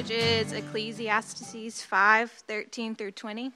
[0.00, 3.52] passage is Ecclesiastes 5 13 through 20.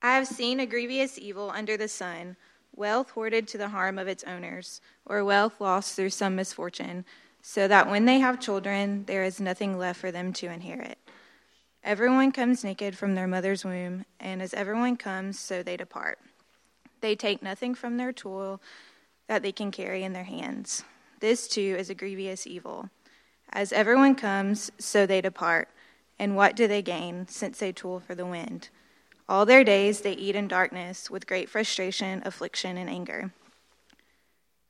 [0.00, 2.36] I have seen a grievous evil under the sun,
[2.74, 7.04] wealth hoarded to the harm of its owners, or wealth lost through some misfortune,
[7.42, 10.96] so that when they have children, there is nothing left for them to inherit.
[11.84, 16.18] Everyone comes naked from their mother's womb, and as everyone comes, so they depart.
[17.02, 18.62] They take nothing from their toil
[19.26, 20.84] that they can carry in their hands.
[21.20, 22.88] This too is a grievous evil.
[23.52, 25.68] As everyone comes, so they depart.
[26.18, 28.68] And what do they gain, since they toil for the wind?
[29.28, 33.32] All their days they eat in darkness, with great frustration, affliction, and anger.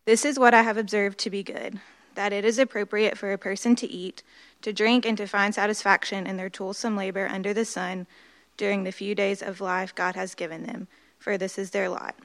[0.06, 1.80] This is what I have observed to be good
[2.16, 4.22] that it is appropriate for a person to eat,
[4.62, 8.06] to drink, and to find satisfaction in their toilsome labor under the sun
[8.56, 12.16] during the few days of life God has given them, for this is their lot.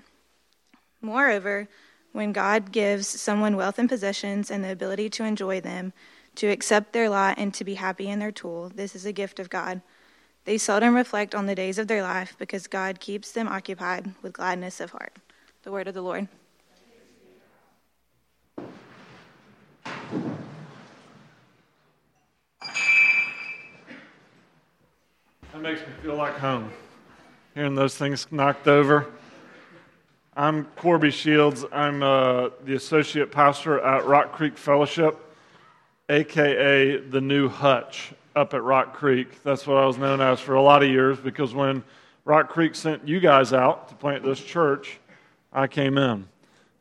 [1.01, 1.67] Moreover,
[2.13, 5.93] when God gives someone wealth and possessions and the ability to enjoy them,
[6.35, 8.71] to accept their lot, and to be happy in their tool.
[8.73, 9.81] this is a gift of God.
[10.45, 14.33] They seldom reflect on the days of their life because God keeps them occupied with
[14.33, 15.15] gladness of heart.
[15.63, 16.27] The word of the Lord.
[25.51, 26.71] That makes me feel like home.
[27.53, 29.07] Hearing those things knocked over.
[30.35, 31.65] I'm Corby Shields.
[31.73, 35.19] I'm uh, the associate pastor at Rock Creek Fellowship,
[36.11, 39.41] aka the New Hutch up at Rock Creek.
[39.43, 41.83] That's what I was known as for a lot of years because when
[42.25, 44.99] Rock Creek sent you guys out to plant this church,
[45.53, 46.27] I came in.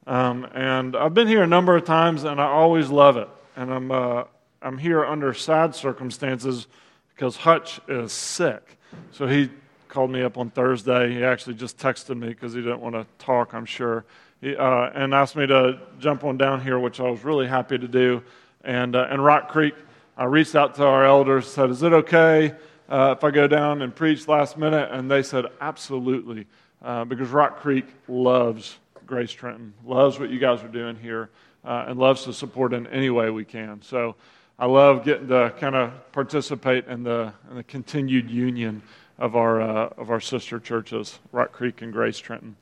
[0.06, 3.28] Um, and I've been here a number of times and I always love it.
[3.54, 4.24] And I'm, uh,
[4.62, 6.66] I'm here under sad circumstances
[7.14, 8.78] because Hutch is sick.
[9.12, 9.50] So he
[9.88, 11.12] called me up on Thursday.
[11.12, 14.04] He actually just texted me because he didn't want to talk, I'm sure,
[14.40, 17.78] he, uh, and asked me to jump on down here, which I was really happy
[17.78, 18.22] to do.
[18.64, 19.74] And, uh, and Rock Creek
[20.20, 22.54] I reached out to our elders, said, Is it okay
[22.90, 24.90] uh, if I go down and preach last minute?
[24.92, 26.46] And they said, Absolutely,
[26.82, 28.76] uh, because Rock Creek loves
[29.06, 31.30] Grace Trenton, loves what you guys are doing here,
[31.64, 33.80] uh, and loves to support in any way we can.
[33.80, 34.14] So
[34.58, 38.82] I love getting to kind of participate in the, in the continued union
[39.18, 42.56] of our, uh, of our sister churches, Rock Creek and Grace Trenton.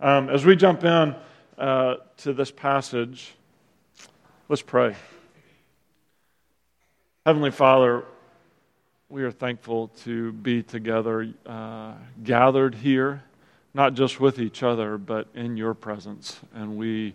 [0.00, 1.14] Um, as we jump in
[1.58, 3.34] uh, to this passage,
[4.48, 4.96] let's pray.
[7.24, 8.04] Heavenly Father,
[9.08, 11.92] we are thankful to be together, uh,
[12.24, 13.22] gathered here,
[13.74, 16.40] not just with each other, but in your presence.
[16.52, 17.14] And we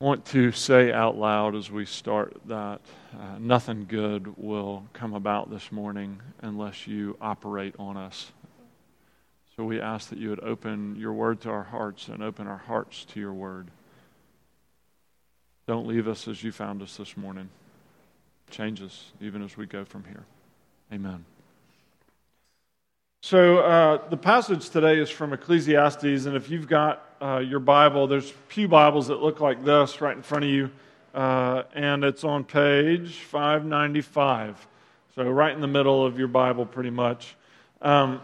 [0.00, 2.80] want to say out loud as we start that
[3.12, 8.32] uh, nothing good will come about this morning unless you operate on us.
[9.58, 12.62] So we ask that you would open your word to our hearts and open our
[12.66, 13.68] hearts to your word.
[15.66, 17.50] Don't leave us as you found us this morning
[18.50, 20.24] change us even as we go from here.
[20.92, 21.24] Amen.
[23.22, 28.06] So, uh, the passage today is from Ecclesiastes, and if you've got uh, your Bible,
[28.06, 30.70] there's Pew Bibles that look like this right in front of you,
[31.14, 34.66] uh, and it's on page 595.
[35.14, 37.34] So, right in the middle of your Bible, pretty much.
[37.80, 38.20] Um,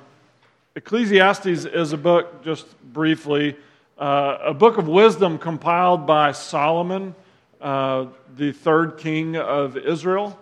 [0.77, 3.57] Ecclesiastes is a book, just briefly,
[3.97, 7.15] uh, a book of wisdom compiled by Solomon
[7.61, 8.07] uh,
[8.37, 10.39] the third king of Israel.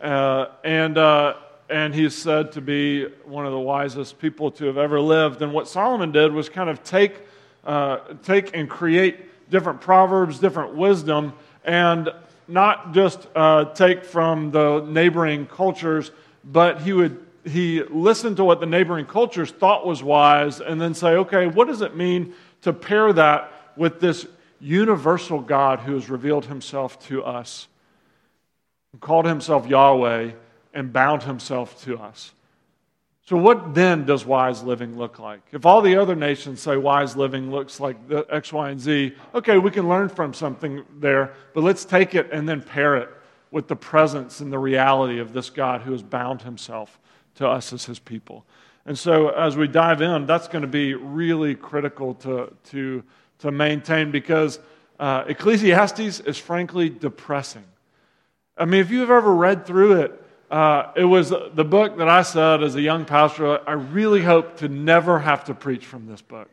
[0.00, 1.34] Uh, and, uh,
[1.70, 5.42] and he's said to be one of the wisest people to have ever lived.
[5.42, 7.20] And what Solomon did was kind of take,
[7.64, 11.34] uh, take and create different proverbs, different wisdom,
[11.64, 12.08] and
[12.48, 16.10] not just uh, take from the neighboring cultures,
[16.44, 20.94] but he would he listened to what the neighboring cultures thought was wise and then
[20.94, 24.26] say, okay, what does it mean to pair that with this
[24.62, 27.68] universal God who has revealed himself to us,
[29.00, 30.32] called himself Yahweh,
[30.72, 32.32] and bound himself to us.
[33.26, 35.40] So, what then does wise living look like?
[35.52, 39.14] If all the other nations say wise living looks like the X, Y, and Z,
[39.34, 43.08] okay, we can learn from something there, but let's take it and then pair it
[43.50, 46.98] with the presence and the reality of this God who has bound himself
[47.36, 48.44] to us as his people.
[48.86, 53.04] And so, as we dive in, that's going to be really critical to, to
[53.42, 54.58] to maintain because
[54.98, 57.64] uh, Ecclesiastes is frankly depressing.
[58.56, 62.22] I mean, if you've ever read through it, uh, it was the book that I
[62.22, 66.22] said as a young pastor, I really hope to never have to preach from this
[66.22, 66.48] book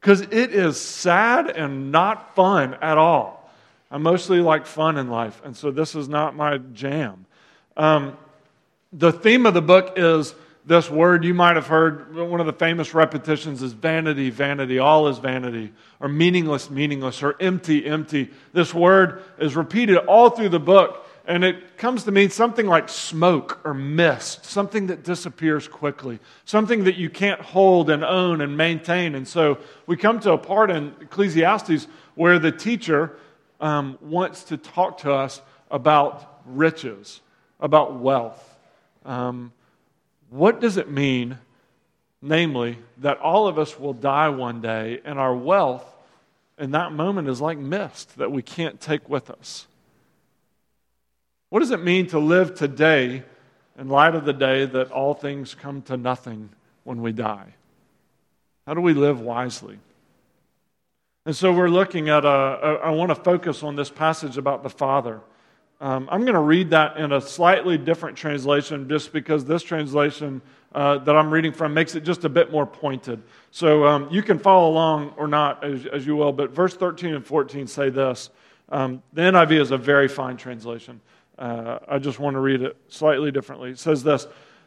[0.00, 3.50] because it is sad and not fun at all.
[3.90, 7.24] I mostly like fun in life, and so this is not my jam.
[7.76, 8.16] Um,
[8.92, 10.34] the theme of the book is
[10.68, 15.08] this word you might have heard one of the famous repetitions is vanity vanity all
[15.08, 20.60] is vanity or meaningless meaningless or empty empty this word is repeated all through the
[20.60, 26.20] book and it comes to mean something like smoke or mist, something that disappears quickly,
[26.46, 29.14] something that you can't hold and own and maintain.
[29.14, 33.18] And so we come to a part in Ecclesiastes where the teacher
[33.60, 37.20] um, wants to talk to us about riches,
[37.60, 38.56] about wealth.
[39.04, 39.52] Um,
[40.30, 41.38] what does it mean,
[42.20, 45.84] namely, that all of us will die one day and our wealth
[46.58, 49.66] in that moment is like mist that we can't take with us?
[51.50, 53.22] What does it mean to live today
[53.78, 56.50] in light of the day that all things come to nothing
[56.84, 57.54] when we die?
[58.66, 59.78] How do we live wisely?
[61.24, 64.62] And so we're looking at, a, a I want to focus on this passage about
[64.62, 65.20] the Father.
[65.80, 70.42] Um, I'm going to read that in a slightly different translation just because this translation
[70.74, 73.22] uh, that I'm reading from makes it just a bit more pointed.
[73.52, 77.14] So um, you can follow along or not as, as, you will, but verse 13
[77.14, 78.30] and 14 say this.
[78.70, 81.00] Um, the NIV is a very fine translation.
[81.38, 83.70] Uh, I just want to read it slightly differently.
[83.70, 84.26] It says this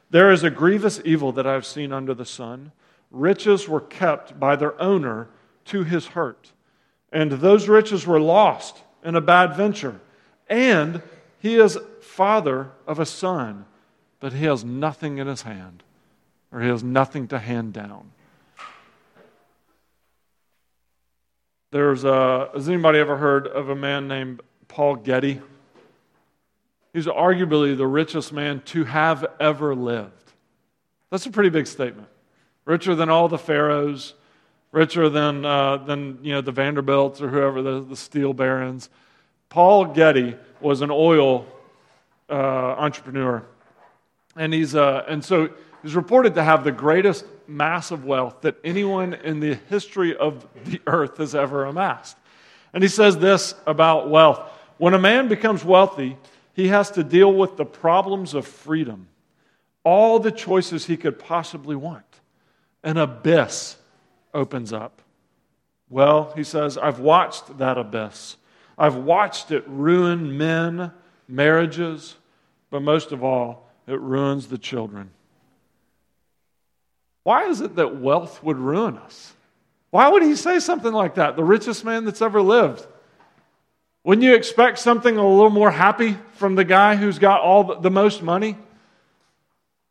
[0.10, 2.72] There is a grievous evil that I have seen under the sun.
[3.12, 5.28] Riches were kept by their owner
[5.66, 6.54] to his hurt,
[7.12, 10.00] and those riches were lost in a bad venture.
[10.52, 11.02] And
[11.40, 13.66] he is father of a son,
[14.20, 15.82] but he has nothing in his hand,
[16.52, 18.12] or he has nothing to hand down.
[21.72, 25.40] There's a, has anybody ever heard of a man named Paul Getty?
[26.92, 30.34] He's arguably the richest man to have ever lived.
[31.12, 32.10] That's a pretty big statement.
[32.66, 34.16] Richer than all the pharaohs,
[34.74, 38.90] richer than, uh, than you know, the Vanderbilts or whoever, the, the steel barons.
[39.52, 41.46] Paul Getty was an oil
[42.30, 43.44] uh, entrepreneur.
[44.38, 45.50] And, he's, uh, and so
[45.84, 50.48] he's reported to have the greatest mass of wealth that anyone in the history of
[50.64, 52.16] the earth has ever amassed.
[52.74, 54.40] And he says this about wealth
[54.78, 56.18] When a man becomes wealthy,
[56.54, 59.08] he has to deal with the problems of freedom,
[59.84, 62.06] all the choices he could possibly want.
[62.86, 63.76] An abyss
[64.34, 65.02] opens up.
[65.90, 68.38] Well, he says, I've watched that abyss.
[68.78, 70.92] I've watched it ruin men,
[71.28, 72.16] marriages,
[72.70, 75.12] but most of all, it ruins the children.
[77.24, 79.34] Why is it that wealth would ruin us?
[79.92, 81.36] Why would he say something like that?
[81.36, 82.86] The richest man that's ever lived.
[84.04, 87.92] Wouldn't you expect something a little more happy from the guy who's got all the
[87.92, 88.58] most money?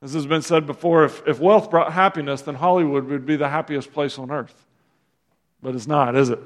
[0.03, 3.49] As has been said before, if, if wealth brought happiness, then Hollywood would be the
[3.49, 4.67] happiest place on earth.
[5.63, 6.41] But it's not, is it?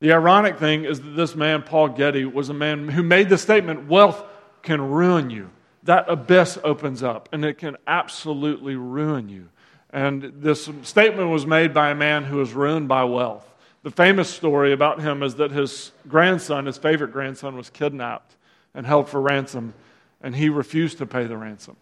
[0.00, 3.38] The ironic thing is that this man, Paul Getty, was a man who made the
[3.38, 4.22] statement wealth
[4.62, 5.50] can ruin you.
[5.84, 9.48] That abyss opens up, and it can absolutely ruin you.
[9.90, 13.50] And this statement was made by a man who was ruined by wealth.
[13.84, 18.34] The famous story about him is that his grandson, his favorite grandson, was kidnapped
[18.74, 19.74] and held for ransom,
[20.20, 21.76] and he refused to pay the ransom.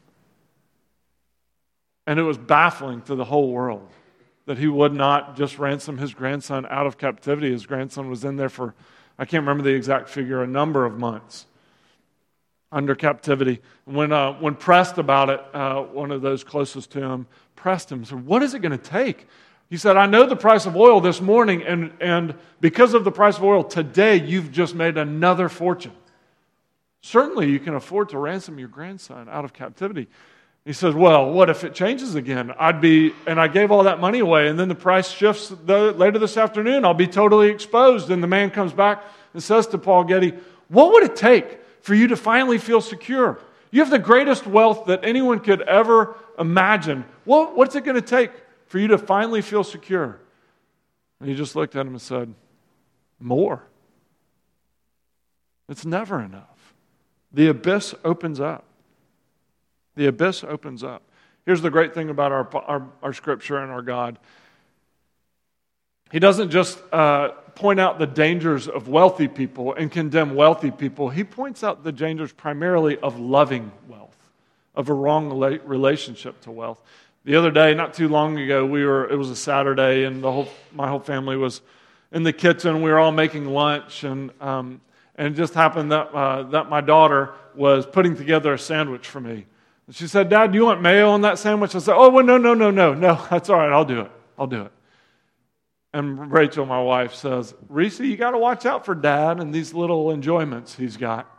[2.06, 3.88] And it was baffling to the whole world
[4.46, 7.50] that he would not just ransom his grandson out of captivity.
[7.50, 8.74] His grandson was in there for,
[9.18, 11.46] I can't remember the exact figure, a number of months
[12.70, 13.60] under captivity.
[13.84, 18.04] When, uh, when pressed about it, uh, one of those closest to him pressed him,
[18.04, 19.26] said, What is it going to take?
[19.70, 23.10] He said, I know the price of oil this morning, and, and because of the
[23.10, 25.92] price of oil, today you've just made another fortune.
[27.00, 30.08] Certainly, you can afford to ransom your grandson out of captivity.
[30.64, 32.52] He says, Well, what if it changes again?
[32.58, 35.92] I'd be, and I gave all that money away, and then the price shifts the,
[35.92, 36.84] later this afternoon.
[36.84, 38.10] I'll be totally exposed.
[38.10, 39.04] And the man comes back
[39.34, 40.34] and says to Paul Getty,
[40.68, 43.38] What would it take for you to finally feel secure?
[43.70, 47.04] You have the greatest wealth that anyone could ever imagine.
[47.24, 48.30] What, what's it going to take
[48.66, 50.18] for you to finally feel secure?
[51.20, 52.32] And he just looked at him and said,
[53.20, 53.62] More.
[55.68, 56.74] It's never enough.
[57.32, 58.64] The abyss opens up.
[59.96, 61.02] The abyss opens up.
[61.44, 64.18] Here's the great thing about our, our, our scripture and our God
[66.10, 71.08] He doesn't just uh, point out the dangers of wealthy people and condemn wealthy people,
[71.08, 74.16] He points out the dangers primarily of loving wealth,
[74.74, 75.30] of a wrong
[75.64, 76.80] relationship to wealth.
[77.24, 80.30] The other day, not too long ago, we were, it was a Saturday, and the
[80.30, 81.62] whole, my whole family was
[82.12, 82.82] in the kitchen.
[82.82, 84.82] We were all making lunch, and, um,
[85.16, 89.20] and it just happened that, uh, that my daughter was putting together a sandwich for
[89.20, 89.46] me.
[89.86, 91.74] And she said, Dad, do you want mayo on that sandwich?
[91.74, 93.26] I said, Oh, well, no, no, no, no, no.
[93.30, 93.70] That's all right.
[93.70, 94.10] I'll do it.
[94.38, 94.72] I'll do it.
[95.92, 99.72] And Rachel, my wife, says, Reese, you got to watch out for Dad and these
[99.72, 101.30] little enjoyments he's got.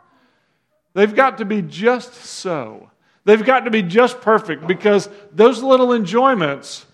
[0.94, 2.90] They've got to be just so.
[3.26, 6.86] They've got to be just perfect because those little enjoyments,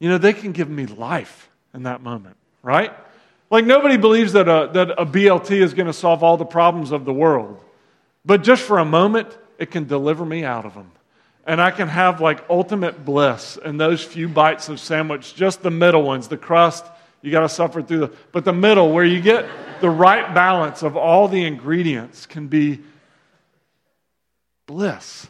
[0.00, 2.94] you know, they can give me life in that moment, right?
[3.50, 6.92] Like, nobody believes that a, that a BLT is going to solve all the problems
[6.92, 7.60] of the world.
[8.24, 10.90] But just for a moment, it can deliver me out of them.
[11.46, 15.70] And I can have like ultimate bliss in those few bites of sandwich, just the
[15.70, 16.84] middle ones, the crust,
[17.24, 19.48] you got to suffer through the, but the middle where you get
[19.80, 22.80] the right balance of all the ingredients can be
[24.66, 25.26] bliss.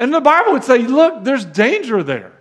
[0.00, 2.32] And the Bible would say, look, there's danger there.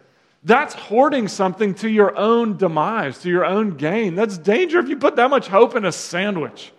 [0.44, 4.16] That's hoarding something to your own demise, to your own gain.
[4.16, 6.72] That's danger if you put that much hope in a sandwich.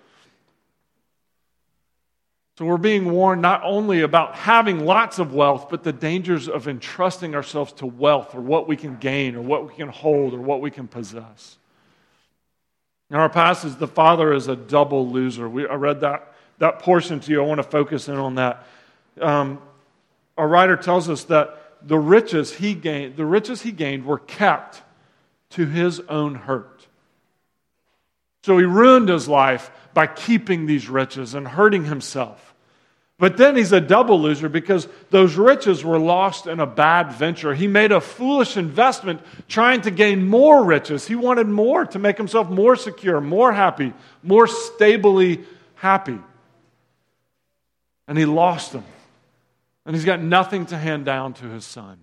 [2.57, 6.69] So we're being warned not only about having lots of wealth, but the dangers of
[6.69, 10.41] entrusting ourselves to wealth or what we can gain or what we can hold or
[10.41, 11.59] what we can possess.
[13.11, 15.49] In our passage, the father is a double loser.
[15.49, 17.43] We, I read that, that portion to you.
[17.43, 18.67] I want to focus in on that.
[19.21, 19.61] Um,
[20.39, 24.83] our writer tells us that the riches he gained, the riches he gained were kept
[25.51, 26.87] to his own hurt.
[28.45, 32.53] So he ruined his life by keeping these riches and hurting himself.
[33.19, 37.55] But then he's a double loser because those riches were lost in a bad venture.
[37.55, 41.07] He made a foolish investment trying to gain more riches.
[41.07, 45.43] He wanted more to make himself more secure, more happy, more stably
[45.77, 46.19] happy.
[48.07, 48.85] And he lost them.
[49.87, 51.97] And he's got nothing to hand down to his son.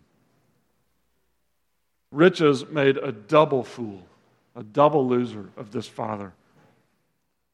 [2.09, 4.01] Riches made a double fool,
[4.55, 6.33] a double loser of this father.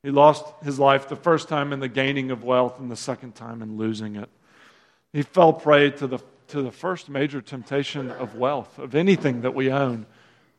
[0.03, 3.35] He lost his life the first time in the gaining of wealth and the second
[3.35, 4.29] time in losing it.
[5.13, 9.53] He fell prey to the, to the first major temptation of wealth, of anything that
[9.53, 10.05] we own.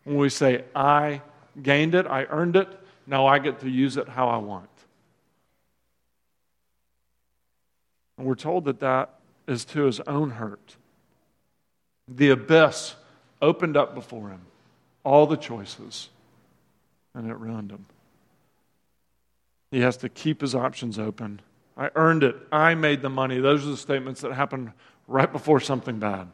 [0.04, 1.22] When we say, I
[1.62, 2.68] gained it, I earned it,
[3.06, 4.68] now I get to use it how I want.
[8.16, 9.14] And we're told that that
[9.46, 10.76] is to his own hurt.
[12.08, 12.96] The abyss
[13.40, 14.40] opened up before him,
[15.04, 16.08] all the choices,
[17.18, 17.86] and it ruined him.
[19.70, 21.40] He has to keep his options open.
[21.76, 22.36] I earned it.
[22.50, 23.40] I made the money.
[23.40, 24.72] Those are the statements that happen
[25.08, 26.28] right before something bad.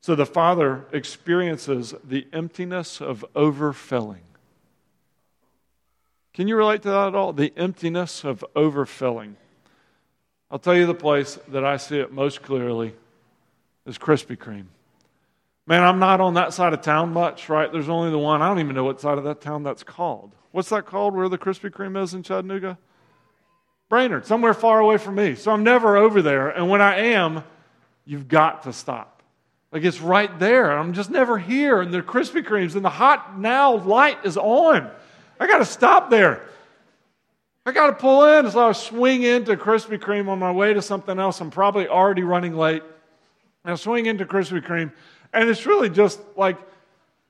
[0.00, 4.22] So the father experiences the emptiness of overfilling.
[6.32, 7.32] Can you relate to that at all?
[7.32, 9.34] The emptiness of overfilling.
[10.50, 12.94] I'll tell you the place that I see it most clearly
[13.84, 14.66] is Krispy Kreme.
[15.66, 17.72] Man, I'm not on that side of town much, right?
[17.72, 18.42] There's only the one.
[18.42, 20.34] I don't even know what side of that town that's called.
[20.50, 22.78] What's that called where the Krispy Kreme is in Chattanooga?
[23.88, 25.34] Brainerd, somewhere far away from me.
[25.34, 26.50] So I'm never over there.
[26.50, 27.44] And when I am,
[28.04, 29.22] you've got to stop.
[29.72, 30.70] Like it's right there.
[30.70, 31.80] I'm just never here.
[31.80, 34.90] And the Krispy Kremes and the hot now light is on.
[35.40, 36.46] I got to stop there.
[37.66, 38.50] I got to pull in.
[38.50, 41.40] So I swing into Krispy Kreme on my way to something else.
[41.40, 42.82] I'm probably already running late.
[43.64, 44.92] I swing into Krispy Kreme,
[45.34, 46.56] and it's really just like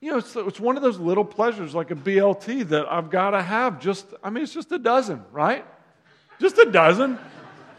[0.04, 3.30] you know, it's, it's one of those little pleasures like a BLT that I've got
[3.30, 3.80] to have.
[3.80, 5.64] Just, I mean, it's just a dozen, right?
[6.38, 7.18] Just a dozen.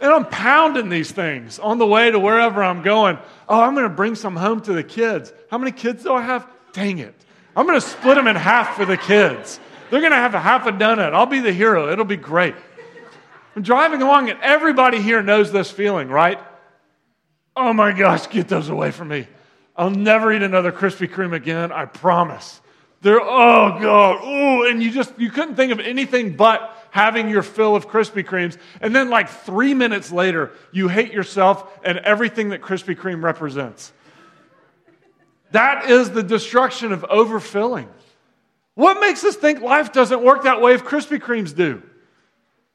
[0.01, 3.19] And I'm pounding these things on the way to wherever I'm going.
[3.47, 5.33] Oh, I'm going to bring some home to the kids.
[5.51, 6.47] How many kids do I have?
[6.73, 7.13] Dang it.
[7.55, 9.59] I'm going to split them in half for the kids.
[9.91, 11.13] They're going to have a half a donut.
[11.13, 11.91] I'll be the hero.
[11.91, 12.55] It'll be great.
[13.55, 16.39] I'm driving along, and everybody here knows this feeling, right?
[17.55, 19.27] Oh my gosh, get those away from me.
[19.77, 22.61] I'll never eat another Krispy Kreme again, I promise.
[23.01, 27.43] They're, oh God, oh, and you just, you couldn't think of anything but having your
[27.43, 28.57] fill of Krispy Kremes.
[28.81, 33.91] And then, like three minutes later, you hate yourself and everything that Krispy Kreme represents.
[35.51, 37.87] That is the destruction of overfilling.
[38.73, 41.83] What makes us think life doesn't work that way if Krispy Kremes do?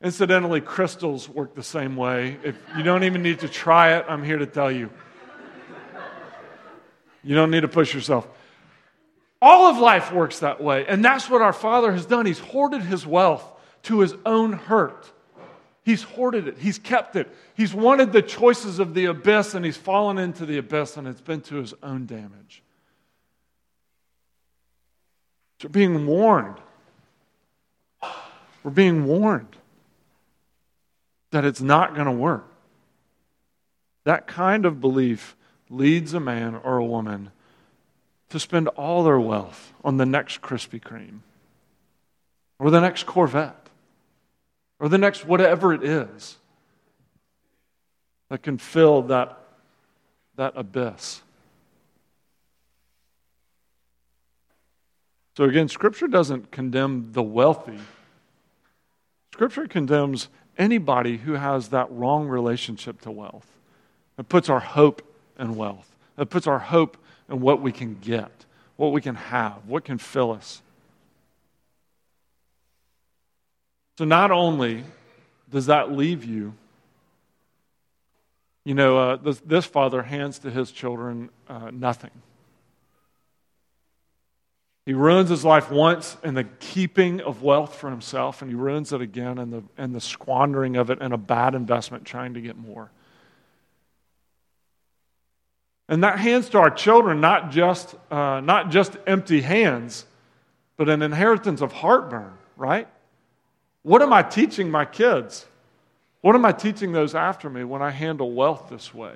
[0.02, 2.38] Incidentally, Krystals work the same way.
[2.42, 4.90] If you don't even need to try it, I'm here to tell you.
[7.22, 8.26] You don't need to push yourself.
[9.42, 10.86] All of life works that way.
[10.86, 12.26] And that's what our Father has done.
[12.26, 13.44] He's hoarded his wealth
[13.84, 15.10] to his own hurt.
[15.82, 17.34] He's hoarded it, he's kept it.
[17.54, 21.22] He's wanted the choices of the abyss, and he's fallen into the abyss, and it's
[21.22, 22.62] been to his own damage.
[25.60, 26.58] So we're being warned.
[28.62, 29.56] We're being warned
[31.30, 32.46] that it's not going to work.
[34.04, 35.34] That kind of belief
[35.70, 37.30] leads a man or a woman
[38.28, 41.20] to spend all their wealth on the next Krispy Kreme
[42.58, 43.68] or the next Corvette
[44.78, 46.36] or the next whatever it is
[48.28, 49.38] that can fill that,
[50.36, 51.22] that abyss.
[55.36, 57.78] So, again, Scripture doesn't condemn the wealthy.
[59.32, 63.46] Scripture condemns anybody who has that wrong relationship to wealth.
[64.18, 65.02] It puts our hope
[65.40, 65.96] and wealth.
[66.16, 66.96] That puts our hope
[67.28, 68.30] in what we can get,
[68.76, 70.62] what we can have, what can fill us.
[73.98, 74.84] So not only
[75.50, 76.54] does that leave you,
[78.64, 82.10] you know, uh, this, this, father hands to his children uh, nothing.
[84.86, 88.92] He ruins his life once in the keeping of wealth for himself, and he ruins
[88.92, 92.40] it again in the, in the squandering of it in a bad investment trying to
[92.40, 92.90] get more.
[95.90, 100.06] And that hands to our children not just, uh, not just empty hands,
[100.76, 102.86] but an inheritance of heartburn, right?
[103.82, 105.46] What am I teaching my kids?
[106.20, 109.14] What am I teaching those after me when I handle wealth this way?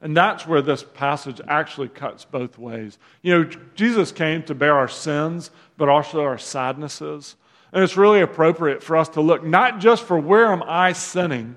[0.00, 2.96] And that's where this passage actually cuts both ways.
[3.22, 7.34] You know, Jesus came to bear our sins, but also our sadnesses.
[7.72, 11.56] And it's really appropriate for us to look not just for where am I sinning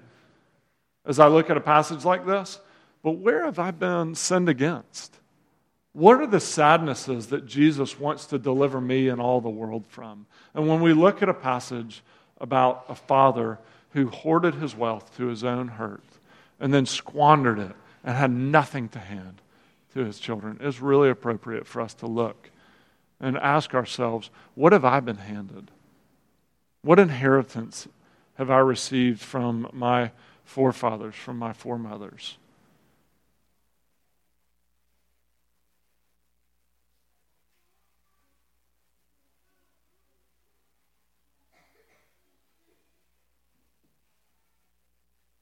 [1.06, 2.60] as I look at a passage like this,
[3.08, 5.18] but where have I been sinned against?
[5.94, 10.26] What are the sadnesses that Jesus wants to deliver me and all the world from?
[10.54, 12.04] And when we look at a passage
[12.42, 13.60] about a father
[13.92, 16.04] who hoarded his wealth to his own hurt
[16.60, 19.42] and then squandered it and had nothing to hand
[19.94, 22.50] to his children, it's really appropriate for us to look
[23.22, 25.72] and ask ourselves what have I been handed?
[26.82, 27.88] What inheritance
[28.34, 30.12] have I received from my
[30.44, 32.38] forefathers, from my foremothers?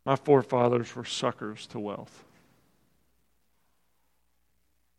[0.05, 2.23] My forefathers were suckers to wealth.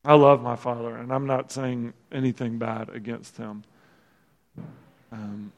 [0.05, 3.65] I love my father, and I'm not saying anything bad against him.
[5.11, 5.53] Um,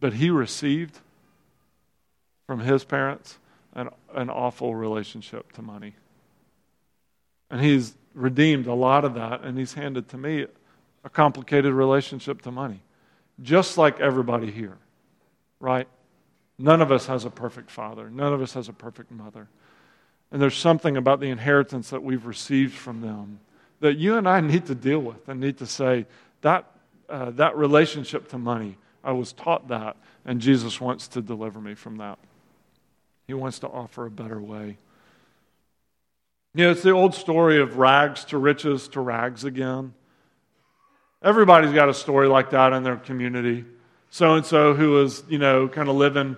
[0.00, 0.98] but he received
[2.46, 3.38] from his parents
[3.74, 5.94] an, an awful relationship to money.
[7.50, 10.46] And he's redeemed a lot of that, and he's handed to me
[11.04, 12.80] a complicated relationship to money,
[13.42, 14.78] just like everybody here,
[15.60, 15.88] right?
[16.58, 19.48] None of us has a perfect father, none of us has a perfect mother.
[20.30, 23.40] And there's something about the inheritance that we've received from them
[23.80, 26.06] that you and I need to deal with and need to say,
[26.42, 26.66] that,
[27.08, 31.74] uh, that relationship to money, I was taught that, and Jesus wants to deliver me
[31.74, 32.18] from that.
[33.26, 34.78] He wants to offer a better way.
[36.54, 39.94] You know, it's the old story of rags to riches to rags again.
[41.22, 43.64] Everybody's got a story like that in their community.
[44.10, 46.36] So and so who was, you know, kind of living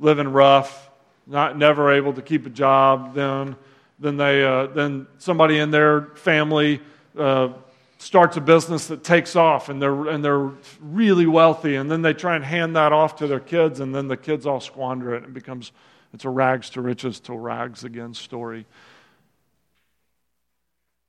[0.00, 0.90] living rough,
[1.26, 3.56] not never able to keep a job, then
[4.00, 6.80] then they uh, then somebody in their family
[7.16, 7.50] uh,
[7.98, 12.14] starts a business that takes off and they're and they're really wealthy and then they
[12.14, 15.18] try and hand that off to their kids and then the kids all squander it
[15.18, 15.70] and it becomes
[16.14, 18.66] it's a rags to riches to rags again story.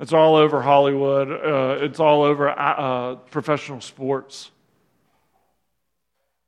[0.02, 4.52] It's all over hollywood uh, it's all over uh, professional sports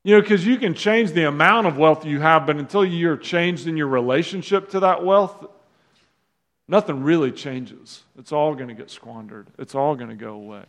[0.03, 3.17] you know, because you can change the amount of wealth you have, but until you're
[3.17, 5.45] changed in your relationship to that wealth,
[6.67, 8.03] nothing really changes.
[8.17, 10.65] It's all going to get squandered, it's all going to go away.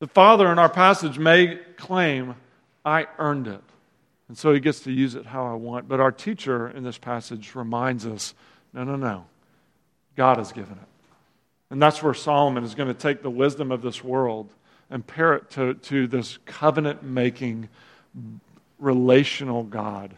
[0.00, 2.34] The father in our passage may claim,
[2.84, 3.62] I earned it.
[4.28, 5.88] And so he gets to use it how I want.
[5.88, 8.34] But our teacher in this passage reminds us
[8.72, 9.24] no, no, no.
[10.16, 10.88] God has given it.
[11.70, 14.52] And that's where Solomon is going to take the wisdom of this world
[14.90, 17.68] and pair it to, to this covenant making,
[18.78, 20.14] relational God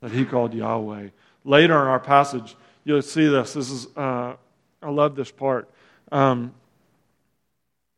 [0.00, 1.08] that he called Yahweh.
[1.44, 3.54] Later in our passage, you'll see this.
[3.54, 4.34] This is, uh,
[4.82, 5.68] I love this part.
[6.10, 6.52] Um,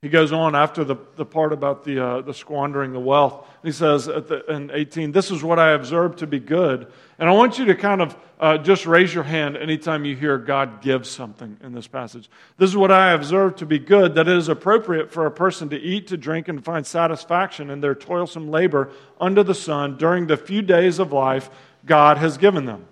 [0.05, 3.49] he goes on after the, the part about the, uh, the squandering the wealth.
[3.63, 6.93] He says the, in 18, This is what I observed to be good.
[7.19, 10.37] And I want you to kind of uh, just raise your hand anytime you hear
[10.37, 12.29] God give something in this passage.
[12.59, 15.71] This is what I observed to be good, that it is appropriate for a person
[15.71, 20.27] to eat, to drink, and find satisfaction in their toilsome labor under the sun during
[20.27, 21.49] the few days of life
[21.87, 22.85] God has given them.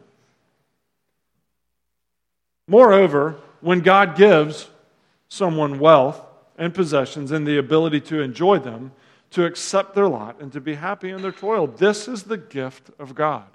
[2.66, 4.70] Moreover, when God gives
[5.28, 6.24] someone wealth,
[6.62, 8.92] and possessions and the ability to enjoy them,
[9.30, 11.66] to accept their lot, and to be happy in their toil.
[11.66, 13.48] This is the gift of God.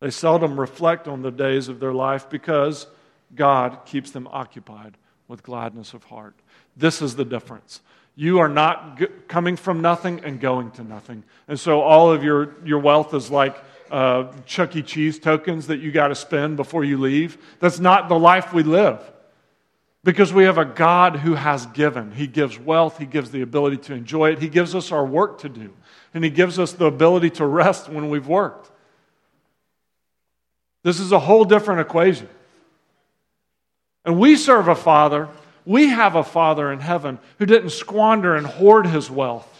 [0.00, 2.86] They seldom reflect on the days of their life because
[3.34, 4.96] God keeps them occupied
[5.28, 6.34] with gladness of heart.
[6.74, 7.82] This is the difference.
[8.14, 11.22] You are not g- coming from nothing and going to nothing.
[11.48, 14.80] And so all of your, your wealth is like uh, Chuck E.
[14.80, 17.36] Cheese tokens that you got to spend before you leave.
[17.60, 19.02] That's not the life we live.
[20.06, 22.12] Because we have a God who has given.
[22.12, 25.38] He gives wealth, He gives the ability to enjoy it, He gives us our work
[25.40, 25.74] to do,
[26.14, 28.70] and He gives us the ability to rest when we've worked.
[30.84, 32.28] This is a whole different equation.
[34.04, 35.28] And we serve a Father
[35.64, 39.52] We have a Father in heaven who didn't squander and hoard his wealth.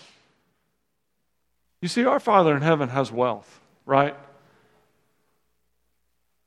[1.83, 4.15] You see, our Father in heaven has wealth, right?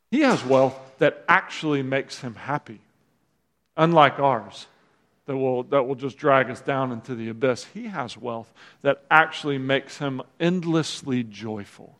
[0.09, 2.79] He has wealth that actually makes him happy,
[3.79, 4.67] unlike ours
[5.25, 7.65] that will, that will just drag us down into the abyss.
[7.73, 11.97] He has wealth that actually makes him endlessly joyful.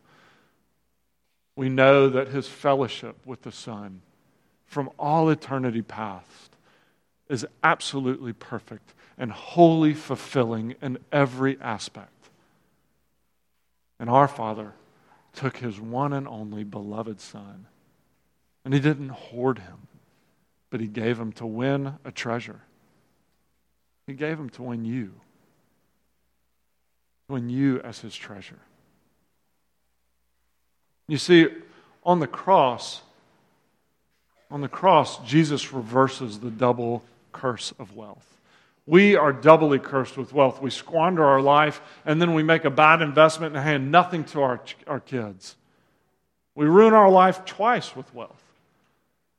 [1.56, 4.02] We know that his fellowship with the Son
[4.66, 6.56] from all eternity past
[7.28, 12.28] is absolutely perfect and wholly fulfilling in every aspect.
[13.98, 14.72] And our Father
[15.34, 17.66] took his one and only beloved Son,
[18.64, 19.86] and he didn't hoard him,
[20.70, 22.60] but he gave him to win a treasure.
[24.06, 25.12] He gave them to win you,
[27.26, 28.58] to win you as his treasure.
[31.06, 31.48] You see,
[32.04, 33.02] on the cross,
[34.50, 37.02] on the cross, Jesus reverses the double
[37.32, 38.26] curse of wealth.
[38.86, 40.60] We are doubly cursed with wealth.
[40.60, 44.42] We squander our life, and then we make a bad investment and hand nothing to
[44.42, 45.56] our, our kids.
[46.54, 48.42] We ruin our life twice with wealth.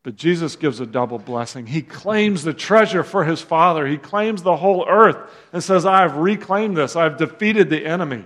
[0.03, 1.67] But Jesus gives a double blessing.
[1.67, 3.85] He claims the treasure for his Father.
[3.85, 5.17] He claims the whole earth
[5.53, 6.95] and says, I have reclaimed this.
[6.95, 8.25] I've defeated the enemy.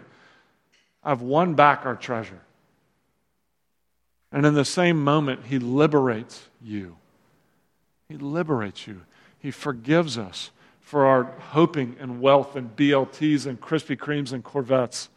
[1.04, 2.40] I've won back our treasure.
[4.32, 6.96] And in the same moment, he liberates you.
[8.08, 9.02] He liberates you.
[9.40, 15.10] He forgives us for our hoping and wealth and BLTs and Krispy Kremes and Corvettes.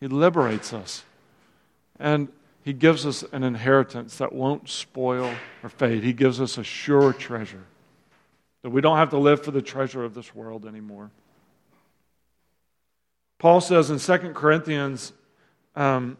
[0.00, 1.04] He liberates us.
[1.98, 2.28] And
[2.66, 6.02] he gives us an inheritance that won't spoil or fade.
[6.02, 7.62] He gives us a sure treasure.
[8.62, 11.12] That we don't have to live for the treasure of this world anymore.
[13.38, 15.12] Paul says in 2 Corinthians
[15.76, 16.16] um,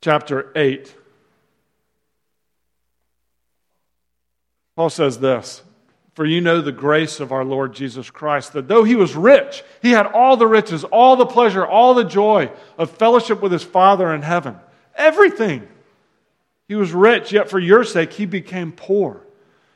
[0.00, 0.94] chapter 8,
[4.76, 5.60] Paul says this
[6.14, 9.64] for you know the grace of our Lord Jesus Christ, that though he was rich,
[9.82, 13.64] he had all the riches, all the pleasure, all the joy of fellowship with his
[13.64, 14.56] Father in heaven.
[14.94, 15.66] Everything.
[16.68, 19.20] He was rich, yet for your sake he became poor,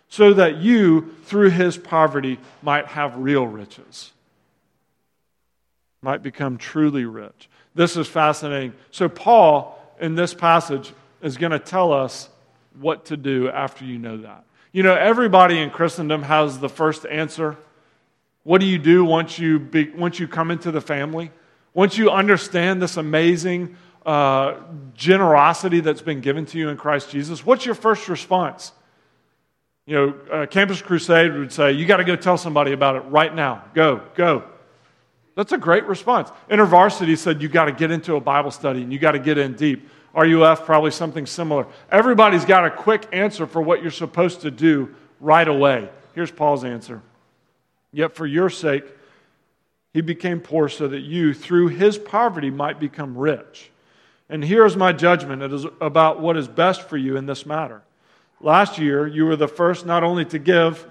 [0.09, 4.13] so that you, through his poverty, might have real riches,
[6.01, 7.49] might become truly rich.
[7.75, 8.73] This is fascinating.
[8.91, 12.29] So, Paul, in this passage, is going to tell us
[12.79, 14.45] what to do after you know that.
[14.73, 17.57] You know, everybody in Christendom has the first answer.
[18.43, 21.31] What do you do once you, be, once you come into the family?
[21.73, 24.57] Once you understand this amazing uh,
[24.95, 28.73] generosity that's been given to you in Christ Jesus, what's your first response?
[29.87, 29.95] You
[30.31, 33.65] know, Campus Crusade would say, You got to go tell somebody about it right now.
[33.73, 34.45] Go, go.
[35.35, 36.31] That's a great response.
[36.51, 39.39] InterVarsity said, You got to get into a Bible study and you got to get
[39.39, 39.89] in deep.
[40.15, 41.67] RUF, probably something similar.
[41.91, 45.89] Everybody's got a quick answer for what you're supposed to do right away.
[46.15, 47.03] Here's Paul's answer.
[47.93, 48.85] Yet for your sake,
[49.93, 53.71] he became poor so that you, through his poverty, might become rich.
[54.29, 57.47] And here is my judgment it is about what is best for you in this
[57.47, 57.83] matter.
[58.41, 60.87] Last year, you were the first not only to give,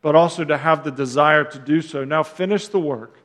[0.00, 2.04] but also to have the desire to do so.
[2.04, 3.18] Now finish the work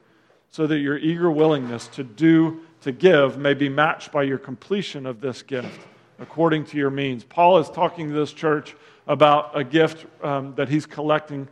[0.49, 5.06] so that your eager willingness to do to give may be matched by your completion
[5.06, 5.80] of this gift
[6.19, 7.21] according to your means.
[7.21, 8.76] Paul is talking to this church
[9.08, 11.50] about a gift um, that he's collecting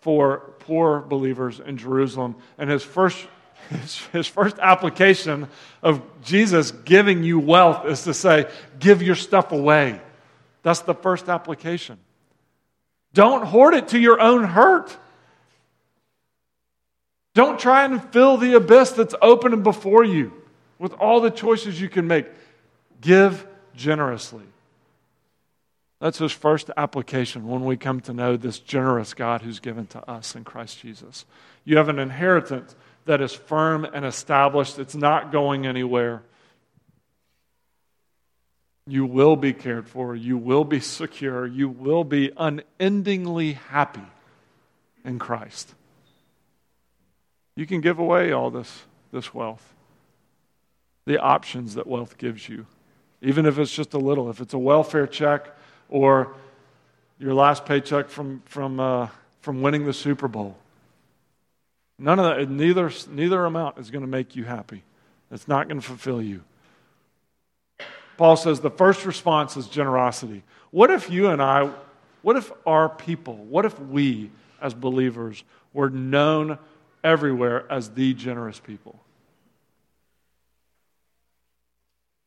[0.00, 2.34] for poor believers in Jerusalem.
[2.58, 3.24] And his first,
[4.12, 5.48] his, first application
[5.80, 10.00] of Jesus giving you wealth is to say, give your stuff away.
[10.64, 11.98] That's the first application.
[13.14, 14.96] Don't hoard it to your own hurt.
[17.34, 20.32] Don't try and fill the abyss that's open before you
[20.78, 22.26] with all the choices you can make.
[23.00, 24.44] Give generously.
[26.00, 30.10] That's his first application when we come to know this generous God who's given to
[30.10, 31.24] us in Christ Jesus.
[31.64, 36.22] You have an inheritance that is firm and established, it's not going anywhere.
[38.86, 44.06] You will be cared for, you will be secure, you will be unendingly happy
[45.04, 45.74] in Christ.
[47.56, 49.74] You can give away all this, this wealth
[51.08, 52.66] the options that wealth gives you,
[53.22, 54.28] even if it's just a little.
[54.28, 55.48] If it's a welfare check
[55.88, 56.34] or
[57.18, 59.08] your last paycheck from, from, uh,
[59.40, 60.54] from winning the Super Bowl.
[61.98, 64.82] None of that, neither, neither amount is going to make you happy.
[65.30, 66.42] It's not going to fulfill you.
[68.18, 70.42] Paul says the first response is generosity.
[70.72, 71.72] What if you and I,
[72.20, 75.42] what if our people, what if we as believers
[75.72, 76.58] were known
[77.02, 79.00] everywhere as the generous people?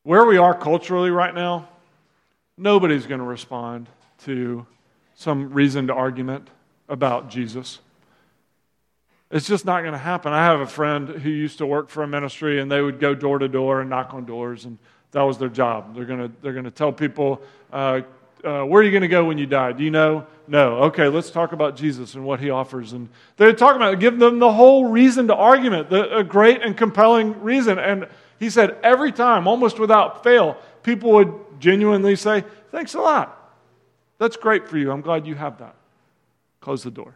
[0.04, 1.68] Where we are culturally right now,
[2.58, 3.88] nobody's going to respond
[4.24, 4.66] to
[5.14, 6.48] some reasoned argument
[6.88, 7.78] about Jesus.
[9.30, 10.32] It's just not going to happen.
[10.32, 13.14] I have a friend who used to work for a ministry, and they would go
[13.14, 14.76] door to door and knock on doors, and
[15.12, 15.94] that was their job.
[15.94, 17.40] They're going to, they're going to tell people,
[17.72, 18.00] uh,
[18.42, 19.70] uh, Where are you going to go when you die?
[19.70, 20.26] Do you know?
[20.48, 20.78] No.
[20.84, 22.92] Okay, let's talk about Jesus and what he offers.
[22.92, 26.60] And they're talking about it, give them the whole reason to argument, the, a great
[26.60, 27.78] and compelling reason.
[27.78, 28.08] And
[28.42, 33.38] he said every time, almost without fail, people would genuinely say, Thanks a lot.
[34.18, 34.90] That's great for you.
[34.90, 35.76] I'm glad you have that.
[36.60, 37.14] Close the door.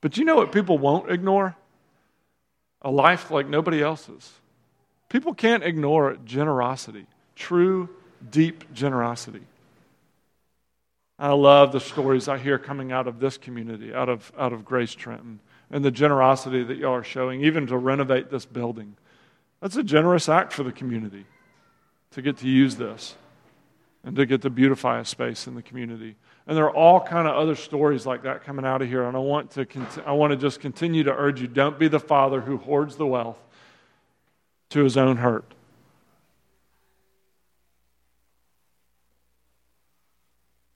[0.00, 1.56] But you know what people won't ignore?
[2.80, 4.32] A life like nobody else's.
[5.10, 7.90] People can't ignore generosity, true,
[8.30, 9.42] deep generosity.
[11.18, 14.64] I love the stories I hear coming out of this community, out of, out of
[14.64, 18.96] Grace Trenton, and the generosity that y'all are showing, even to renovate this building.
[19.66, 21.24] That's a generous act for the community
[22.12, 23.16] to get to use this
[24.04, 26.14] and to get to beautify a space in the community.
[26.46, 29.02] And there are all kind of other stories like that coming out of here.
[29.02, 29.66] And I want to,
[30.06, 33.08] I want to just continue to urge you don't be the father who hoards the
[33.08, 33.38] wealth
[34.70, 35.52] to his own hurt.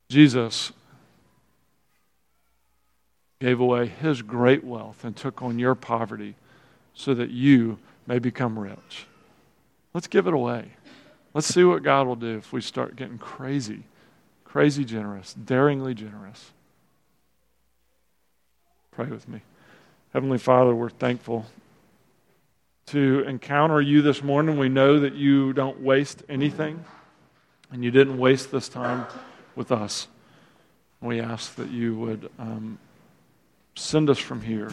[0.09, 0.73] Jesus
[3.41, 6.35] gave away his great wealth and took on your poverty
[6.93, 7.79] so that you
[8.11, 9.07] may become rich.
[9.95, 10.73] Let's give it away.
[11.33, 13.85] Let's see what God will do if we start getting crazy
[14.43, 16.51] crazy generous, daringly generous.
[18.91, 19.43] Pray with me.
[20.13, 21.47] Heavenly Father, we're thankful
[22.87, 24.59] to encounter you this morning.
[24.59, 26.85] We know that you don't waste anything,
[27.71, 29.07] and you didn't waste this time
[29.55, 30.09] with us.
[31.01, 32.81] We ask that you would um,
[33.77, 34.73] send us from here